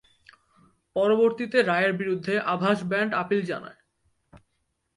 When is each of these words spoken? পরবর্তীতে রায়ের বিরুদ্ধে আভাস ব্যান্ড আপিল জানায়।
পরবর্তীতে 0.95 1.57
রায়ের 1.61 1.93
বিরুদ্ধে 1.93 2.33
আভাস 2.53 2.79
ব্যান্ড 2.83 3.11
আপিল 3.13 3.41
জানায়। 3.45 3.79